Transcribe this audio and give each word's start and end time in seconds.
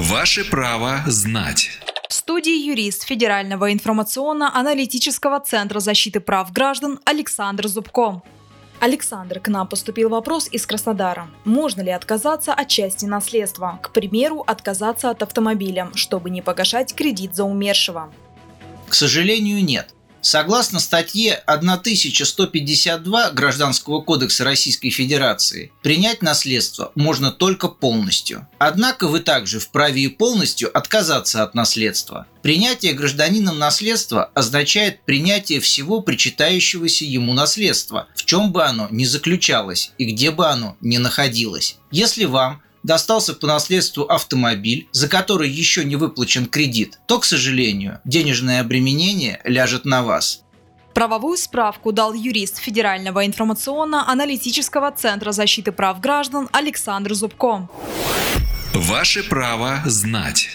Ваше 0.00 0.46
право 0.46 1.02
знать. 1.06 1.68
В 2.08 2.14
студии 2.14 2.66
юрист 2.66 3.02
Федерального 3.02 3.70
информационно-аналитического 3.70 5.40
центра 5.40 5.78
защиты 5.78 6.20
прав 6.20 6.50
граждан 6.52 7.00
Александр 7.04 7.68
Зубко. 7.68 8.22
Александр, 8.80 9.40
к 9.40 9.48
нам 9.48 9.68
поступил 9.68 10.08
вопрос 10.08 10.48
из 10.50 10.64
Краснодара. 10.64 11.28
Можно 11.44 11.82
ли 11.82 11.90
отказаться 11.90 12.54
от 12.54 12.68
части 12.68 13.04
наследства? 13.04 13.78
К 13.82 13.92
примеру, 13.92 14.42
отказаться 14.46 15.10
от 15.10 15.22
автомобиля, 15.22 15.90
чтобы 15.94 16.30
не 16.30 16.40
погашать 16.40 16.94
кредит 16.94 17.36
за 17.36 17.44
умершего. 17.44 18.10
К 18.88 18.94
сожалению, 18.94 19.62
нет. 19.62 19.94
Согласно 20.22 20.80
статье 20.80 21.34
1152 21.46 23.30
Гражданского 23.30 24.02
кодекса 24.02 24.44
Российской 24.44 24.90
Федерации, 24.90 25.72
принять 25.82 26.20
наследство 26.20 26.92
можно 26.94 27.30
только 27.30 27.68
полностью. 27.68 28.46
Однако 28.58 29.08
вы 29.08 29.20
также 29.20 29.60
вправе 29.60 30.02
и 30.02 30.08
полностью 30.08 30.76
отказаться 30.76 31.42
от 31.42 31.54
наследства. 31.54 32.26
Принятие 32.42 32.92
гражданином 32.92 33.58
наследства 33.58 34.30
означает 34.34 35.04
принятие 35.04 35.60
всего 35.60 36.00
причитающегося 36.02 37.04
ему 37.06 37.32
наследства, 37.32 38.08
в 38.14 38.24
чем 38.24 38.52
бы 38.52 38.64
оно 38.64 38.88
ни 38.90 39.04
заключалось 39.04 39.92
и 39.96 40.04
где 40.04 40.30
бы 40.30 40.46
оно 40.46 40.76
ни 40.80 40.98
находилось. 40.98 41.76
Если 41.90 42.26
вам 42.26 42.62
достался 42.82 43.34
по 43.34 43.46
наследству 43.46 44.04
автомобиль, 44.04 44.88
за 44.92 45.08
который 45.08 45.48
еще 45.48 45.84
не 45.84 45.96
выплачен 45.96 46.46
кредит, 46.46 46.98
то, 47.06 47.18
к 47.18 47.24
сожалению, 47.24 48.00
денежное 48.04 48.60
обременение 48.60 49.40
ляжет 49.44 49.84
на 49.84 50.02
вас. 50.02 50.42
Правовую 50.94 51.38
справку 51.38 51.92
дал 51.92 52.12
юрист 52.12 52.58
Федерального 52.58 53.24
информационно-аналитического 53.24 54.90
центра 54.90 55.32
защиты 55.32 55.72
прав 55.72 56.00
граждан 56.00 56.48
Александр 56.52 57.14
Зубко. 57.14 57.68
Ваше 58.74 59.22
право 59.22 59.82
знать. 59.86 60.50